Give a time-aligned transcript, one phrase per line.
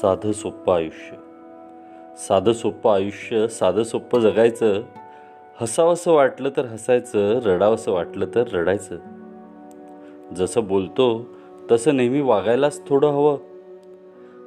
[0.00, 1.16] साधं सोप्पं आयुष्य
[2.16, 4.82] साधं सोप्पं आयुष्य साधं सोप्पं जगायचं
[5.60, 8.96] हसावंसं वाटलं तर हसायचं रडावंसं वाटलं तर रडायचं.
[10.34, 11.26] जसं बोलतो
[11.70, 13.36] तसं नेहमी वागायलाच थोडं हवं.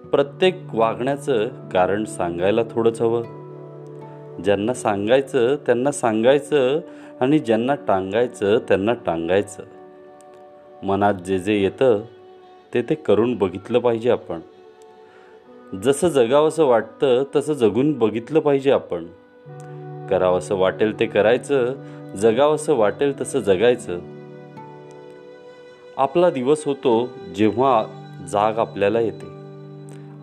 [0.10, 3.21] प्रत्येक वागण्याचं कारण सांगायला थोडंच हवं.
[4.43, 6.79] ज्यांना सांगायचं त्यांना सांगायचं
[7.21, 9.64] आणि ज्यांना टांगायचं त्यांना टांगायचं.
[10.83, 12.01] मनात जे जे येतं
[12.74, 14.39] ते ते करून बघितलं पाहिजे आपण.
[15.82, 19.05] जसं जगावंसं वाटतं तसं जगून बघितलं पाहिजे आपण.
[20.09, 21.73] करावंसं वाटेल ते करायचं
[22.15, 23.99] जगावंसं वाटेल तसं जगायचं.
[25.97, 27.86] आपला दिवस होतो जेव्हा
[28.29, 29.25] जाग आपल्याला येते.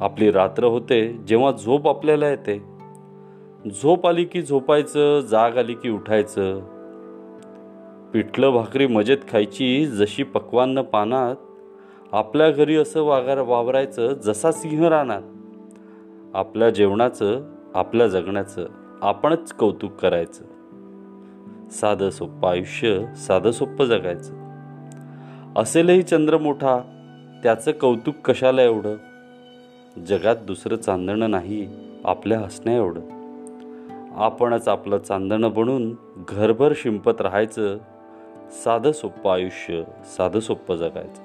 [0.00, 2.62] आपली रात्र होते जेव्हा झोप आपल्याला येते.
[3.70, 6.60] झोप आली की झोपायचं जाग आली की उठायचं.
[8.12, 11.36] पिठलं भाकरी मजेत खायची जशी पक्वान्न पानात.
[12.12, 15.22] आपल्या घरी असं वागार वावरायचं जसा सिंह रानात.
[16.34, 17.40] आपल्या जेवणाचं
[17.74, 18.66] आपल्या जगण्याचं
[19.02, 20.44] आपणच कौतुक करायचं.
[21.70, 24.34] साधं सोप्पं आयुष्य साधं सोपं जगायचं.
[25.56, 26.78] असेलही चंद्र मोठा
[27.42, 28.96] त्याचं कौतुक कशाला एवढं?
[30.06, 31.68] जगात दुसरं चांदणं नाही
[32.04, 33.00] आपल्या हसण्या एवढं.
[34.16, 35.94] आपणच आपलं चांदणं बनून
[36.28, 37.78] घरभर शिंपत राहायचं.
[38.50, 41.22] साधं सोप्पं आयुष्य साधं सोपं जगायचं.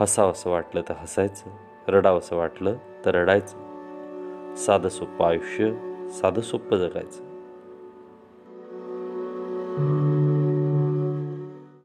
[0.00, 1.50] हसावंसं वाटलं तर हसायचं
[1.92, 3.63] रडावंसं वाटलं तर रडायचं.
[4.57, 5.71] साधं सोप्पं आयुष्य
[6.09, 7.27] साधं सोप्पं जगायचं